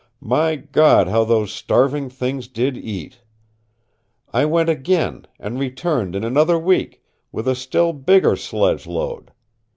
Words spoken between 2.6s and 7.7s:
eat! I went again, and returned in another week, with a